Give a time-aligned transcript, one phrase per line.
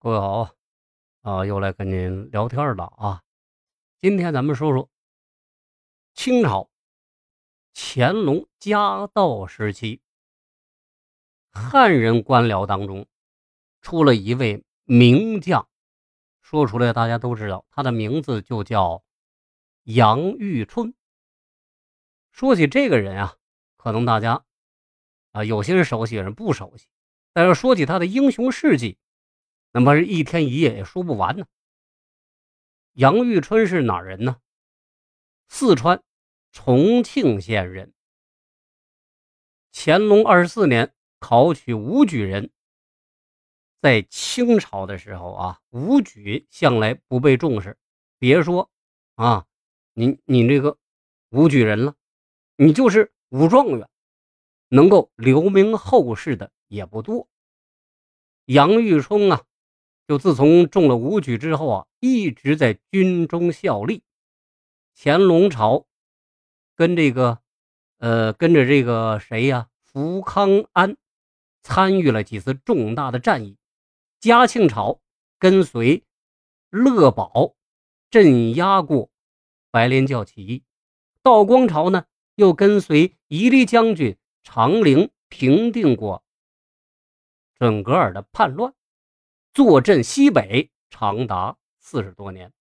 [0.00, 0.54] 各位好，
[1.22, 3.24] 啊，又来跟您聊天了啊。
[3.98, 4.88] 今天咱们说说
[6.14, 6.70] 清朝
[7.74, 10.00] 乾隆嘉道时期，
[11.50, 13.08] 汉人官僚当中
[13.80, 15.68] 出了一位名将，
[16.42, 19.02] 说出来大家都知道，他的名字就叫
[19.82, 20.94] 杨玉春。
[22.30, 23.34] 说起这个人啊，
[23.76, 24.44] 可能大家
[25.32, 26.86] 啊有些人熟悉，有人不熟悉，
[27.32, 28.96] 但是说起他的英雄事迹。
[29.70, 31.46] 那么是一天一夜也说不完呢。
[32.92, 34.40] 杨玉春是哪人呢？
[35.48, 36.02] 四川
[36.52, 37.92] 重庆县人。
[39.72, 42.50] 乾隆二十四年考取武举人。
[43.80, 47.78] 在清朝的时候啊，武举向来不被重视。
[48.18, 48.68] 别说
[49.14, 49.46] 啊，
[49.92, 50.76] 你你这个
[51.28, 51.94] 武举人了，
[52.56, 53.88] 你就是武状元，
[54.68, 57.28] 能够留名后世的也不多。
[58.46, 59.44] 杨玉春啊。
[60.08, 64.02] 就自从中了武举之后啊，一直在军中效力。
[64.96, 65.86] 乾隆朝
[66.74, 67.42] 跟这个，
[67.98, 69.68] 呃，跟着这个谁呀？
[69.84, 70.96] 福康安
[71.62, 73.58] 参与了几次重大的战役。
[74.18, 74.98] 嘉庆朝
[75.38, 76.02] 跟随
[76.70, 77.54] 乐宝
[78.10, 79.10] 镇压过
[79.70, 80.64] 白莲教起义。
[81.22, 86.24] 道光朝呢，又跟随宜离将军长陵平定过
[87.58, 88.72] 准格尔的叛乱。
[89.58, 92.52] 坐镇西北长达四十多年，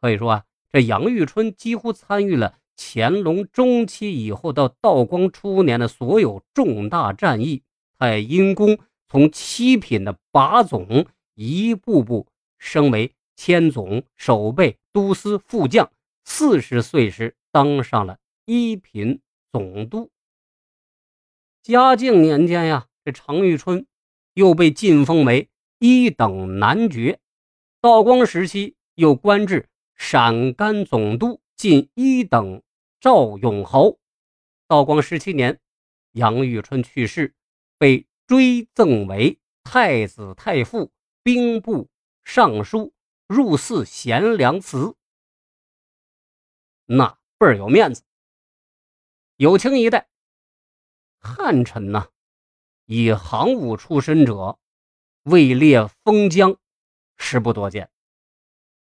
[0.00, 7.64] 可以说啊，这杨玉春几乎参与了乾隆中期以后到道光初年的所有重大战役。
[7.98, 11.04] 他也因功从七品的把总
[11.34, 15.90] 一步步升为千总、守备、都司、副将。
[16.24, 19.20] 四十岁时当上了一品
[19.50, 20.12] 总督。
[21.60, 23.84] 嘉靖年间呀，这常遇春
[24.34, 25.48] 又被晋封为。
[25.86, 27.20] 一等男爵，
[27.82, 32.62] 道光时期又官至陕甘总督，进一等
[33.00, 34.00] 赵永侯。
[34.66, 35.60] 道光十七年，
[36.12, 37.34] 杨玉春去世，
[37.76, 40.90] 被追赠为太子太傅、
[41.22, 41.90] 兵部
[42.24, 42.94] 尚书、
[43.26, 44.96] 入祀贤良祠，
[46.86, 48.02] 那倍儿有面子。
[49.36, 50.08] 有清一代
[51.18, 52.08] 汉臣呐，
[52.86, 54.58] 以行伍出身者。
[55.24, 56.56] 位列封疆，
[57.16, 57.90] 实不多见。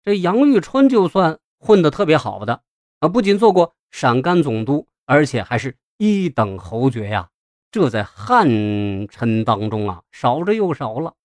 [0.03, 2.63] 这杨玉春就算混得特别好的
[3.00, 7.29] 啊，不仅做过陕甘总督，而且还是一等侯爵呀。
[7.69, 11.16] 这在汉臣当中啊，少之又少了。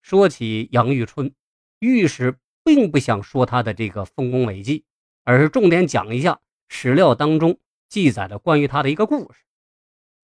[0.00, 1.34] 说起杨玉春，
[1.80, 4.86] 御史并不想说他的这个丰功伟绩，
[5.24, 7.58] 而是重点讲一下史料当中
[7.90, 9.40] 记载的关于他的一个故事。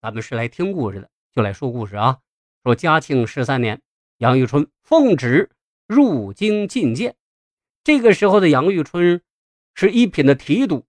[0.01, 2.21] 咱们是来听故事的，就来说故事啊。
[2.65, 3.83] 说嘉庆十三年，
[4.19, 5.51] 杨玉春奉旨
[5.89, 7.17] 入京觐见。
[7.83, 9.21] 这个时候的杨玉春
[9.75, 10.85] 是一品的提督，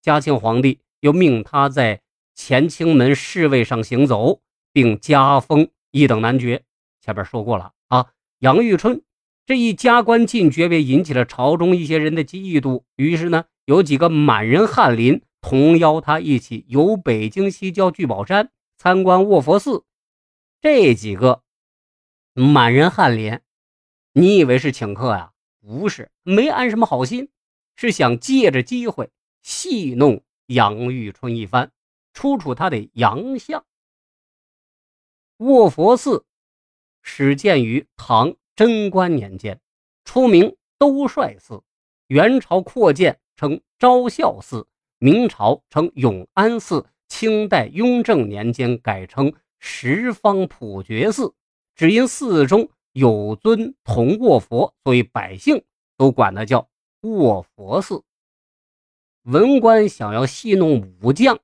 [0.00, 2.00] 嘉庆皇帝又命他在
[2.34, 4.40] 乾清门侍卫上行走，
[4.72, 6.62] 并加封一等男爵。
[7.02, 8.06] 前边说过了啊，
[8.38, 9.02] 杨玉春
[9.44, 12.84] 这一加官进爵，便引起了朝中一些人的嫉妒。
[12.96, 19.84] 于是呢，有几个满人翰林同邀他一起游北京西郊聚宝山，参观卧佛寺。
[20.62, 21.42] 这几个
[22.34, 23.40] 满人翰林，
[24.12, 25.32] 你以为是请客呀？
[25.58, 27.30] 不是，没安什么好心，
[27.76, 29.08] 是想借着机会
[29.40, 31.72] 戏弄杨玉春一番，
[32.12, 33.64] 出出他的洋相。
[35.38, 36.26] 卧佛寺
[37.00, 39.62] 始建于唐贞观年间，
[40.04, 41.62] 初名兜率寺，
[42.08, 49.32] 元朝扩建称昭孝寺，明朝称永安寺，清代雍正年间改称。
[49.60, 51.34] 十方普觉寺，
[51.76, 55.62] 只因寺中有尊铜卧佛，所以百姓
[55.96, 56.68] 都管它叫
[57.02, 58.02] 卧佛寺。
[59.24, 61.38] 文官想要戏弄武将，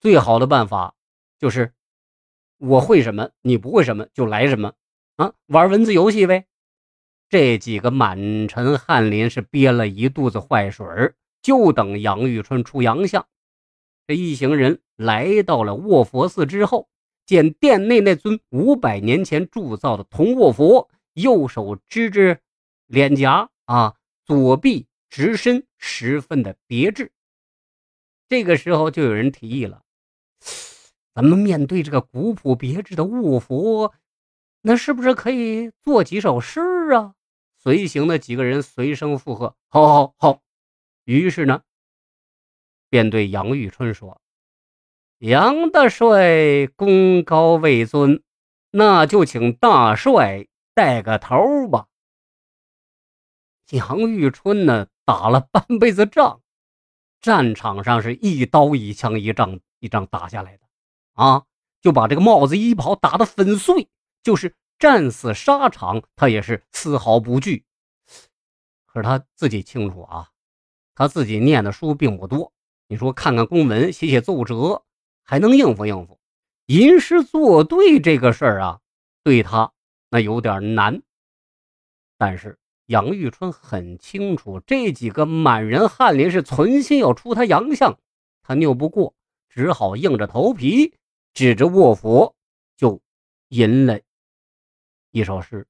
[0.00, 0.94] 最好的办法
[1.38, 1.74] 就是
[2.58, 4.72] 我会什么，你不会什么就来什么
[5.16, 6.46] 啊，玩文字游戏呗。
[7.28, 10.86] 这几个满臣翰林是憋了一肚子坏水
[11.42, 13.26] 就等杨玉春出洋相。
[14.06, 16.88] 这一行人来到了卧佛寺之后，
[17.26, 22.38] 见殿内那尊五百年前铸造的铜卧佛，右手支着
[22.86, 23.94] 脸颊啊，
[24.24, 27.12] 左臂直伸，十分的别致。
[28.28, 29.82] 这个时候，就有人提议了：
[31.14, 33.92] 咱们面对这个古朴别致的卧佛，
[34.62, 36.60] 那是不是可以做几首诗
[36.94, 37.14] 啊？
[37.58, 40.42] 随行的几个人随声附和：“好，好，好。”
[41.04, 41.62] 于是呢。
[42.90, 44.20] 便对杨玉春说
[45.26, 48.22] ：“杨大帅功高位尊，
[48.70, 51.86] 那就请大帅带个头吧。
[53.70, 56.42] 杨玉春呢，打了半辈子仗，
[57.22, 60.66] 战场上是一刀一枪一仗一仗打下来的，
[61.14, 61.44] 啊，
[61.80, 63.88] 就把这个帽子衣袍打得粉碎，
[64.22, 67.64] 就是战死沙场，他也是丝毫不惧。
[68.84, 70.28] 可是他自己清楚啊，
[70.94, 72.52] 他自己念的书并不多，
[72.88, 74.84] 你说看看公文，写写奏折，
[75.24, 76.20] 还能应付应付，
[76.66, 78.80] 吟诗作对这个事儿啊，
[79.24, 79.72] 对他
[80.10, 81.02] 那有点难。
[82.16, 82.56] 但是。
[82.88, 87.98] 杨玉春很清楚，这几个满人翰林是存心要出他洋相，
[88.42, 89.14] 他拗不过，
[89.48, 90.94] 只好硬着头皮，
[91.32, 92.36] 指着卧佛
[92.76, 93.00] 就
[93.48, 93.98] 吟了
[95.12, 95.66] 一首诗。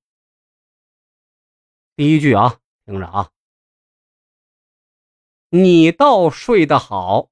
[1.94, 3.30] 第一句啊，听着啊，
[5.50, 7.30] 你倒睡得好。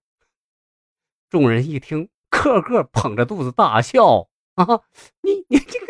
[1.29, 2.09] 众人一听，
[2.43, 4.67] 个个捧着肚子大笑啊！
[5.21, 5.87] 你你这个，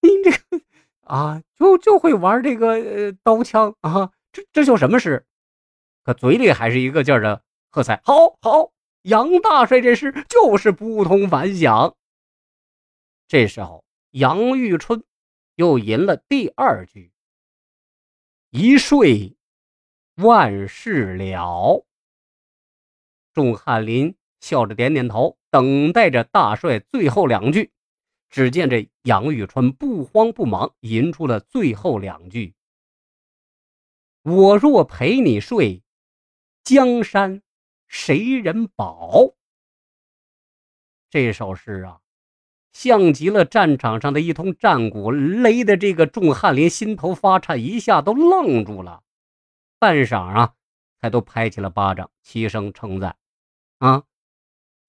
[0.00, 0.64] 你这个。
[1.00, 5.26] 啊，就就会玩这个呃刀枪啊，这这叫什么诗？
[6.04, 8.00] 可嘴里还是一个劲儿的喝彩。
[8.04, 11.96] 好好，杨大帅这诗就是不同凡响。
[13.26, 15.04] 这时候，杨玉春
[15.56, 17.12] 又吟了第二句
[18.50, 19.36] ：“一睡
[20.16, 21.84] 万事了。”
[23.34, 27.70] 众翰林笑着点点头，等待着大帅最后两句。
[28.30, 32.54] 只见这杨玉春不慌不忙吟出了最后两句
[34.24, 35.82] ：“我若陪你睡，
[36.64, 37.42] 江山
[37.86, 39.34] 谁人保？”
[41.10, 42.00] 这首诗啊，
[42.72, 49.02] 像极了战场上的一通战鼓，擂的这个众翰林心头发颤，一下都愣住了。
[49.78, 50.54] 半晌啊，
[51.02, 53.18] 才都拍起了巴掌，齐声称赞
[53.76, 54.04] ：“啊，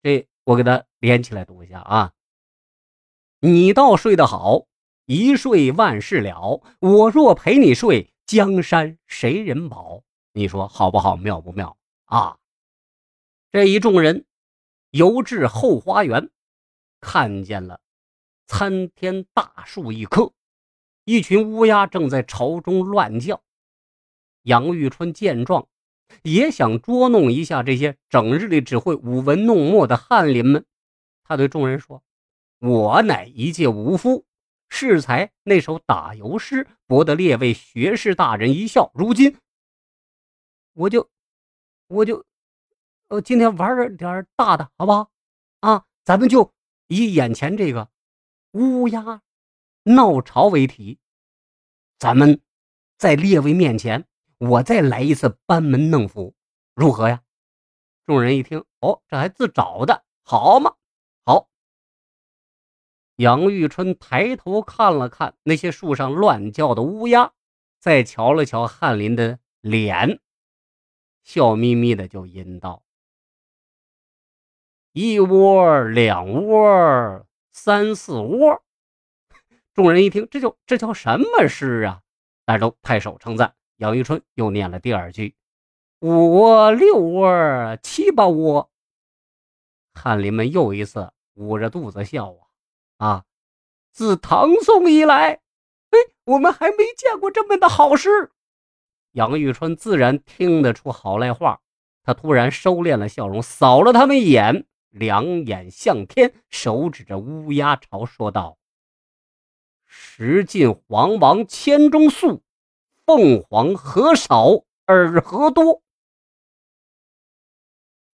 [0.02, 2.14] 这我给他连起来读一下啊。”
[3.40, 4.68] 你倒睡得好，
[5.06, 6.62] 一睡万事了。
[6.80, 10.04] 我若陪你睡，江山谁人保？
[10.32, 11.18] 你说好不好？
[11.18, 12.38] 妙不妙啊？
[13.52, 14.26] 这一众人
[14.92, 16.32] 游至后花园，
[17.02, 17.82] 看见了
[18.48, 20.34] 参天大树一棵，
[21.04, 23.44] 一群乌鸦正在巢中乱叫。
[24.44, 25.68] 杨玉春见状，
[26.22, 30.66] 也想捉弄一下这些整日里只会舞文弄墨的翰林们。
[31.24, 32.04] 他对众人说。
[32.60, 34.26] 我乃一介武夫，
[34.70, 38.90] 适才那首打油诗，博得列位学士大人一笑。
[38.94, 39.36] 如今，
[40.72, 41.10] 我就，
[41.88, 42.24] 我就，
[43.10, 45.12] 呃，今天玩点大的，好不好？
[45.60, 46.54] 啊，咱们就
[46.88, 47.90] 以眼前这个
[48.52, 49.22] 乌鸦
[49.84, 51.00] 闹巢为题，
[52.00, 52.40] 咱们
[52.98, 54.06] 在列位面前，
[54.38, 56.36] 我再来一次班门弄斧，
[56.74, 57.22] 如何呀？
[58.06, 60.76] 众人一听，哦，这还自找的，好嘛？
[61.26, 61.50] 好
[63.16, 67.32] 杨玉春抬头看了看那些树上乱叫的乌鸦，
[67.80, 70.20] 再瞧了瞧翰林的脸，
[71.24, 72.84] 笑眯眯的就吟道
[74.92, 78.64] ：“一窝，两窝，三四窝。”
[79.74, 82.02] 众人一听，这就这叫什么诗啊？
[82.46, 83.56] 大家都拍手称赞。
[83.84, 85.36] 杨玉春又念了第二句
[86.00, 88.72] ：“五窝，六窝，七八窝。”
[89.94, 92.34] 翰林们又一次捂着肚子笑
[92.96, 93.06] 啊。
[93.06, 93.26] 啊！
[93.92, 95.42] 自唐宋以来，
[95.90, 98.32] 哎，我们还没见过这么的好诗。
[99.12, 101.60] 杨玉春自然听得出好赖话，
[102.04, 108.58] 他突然收敛了笑容，扫了他们一眼，两眼向天，手指着乌鸦巢说道
[109.84, 112.42] ：“时尽黄王千中粟，
[113.06, 115.82] 凤凰何少尔何多？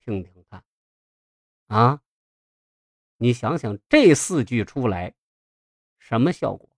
[0.04, 0.64] 听听看，
[1.68, 2.02] 啊！”
[3.18, 5.14] 你想想，这四句出来，
[6.00, 6.70] 什么效果？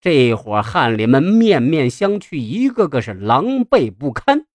[0.00, 4.46] 这伙翰林们面面相觑，一个个是狼狈不堪。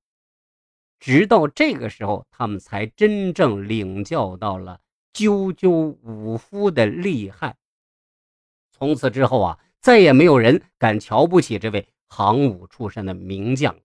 [1.00, 4.82] 直到这个时候，他们才真正领教到了
[5.14, 5.70] 赳赳
[6.02, 7.58] 武夫的厉害。
[8.72, 13.76] 从此之后啊，再也没有人敢瞧不起这位行武出身的名将。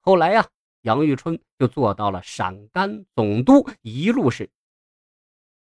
[0.00, 0.48] 后来呀，
[0.80, 4.50] 杨玉春就做到了陕甘总督，一路是。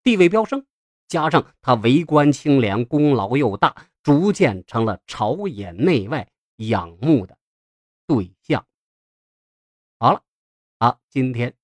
[0.02, 0.64] 地位飙升，
[1.08, 6.26] 加上他为官清廉，功劳又大，逐渐成了朝野内外
[6.56, 7.36] 仰慕的
[8.06, 8.66] 对象。
[9.98, 10.22] 好了，
[10.78, 11.54] 啊，今天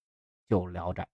[0.50, 1.08] 就聊这。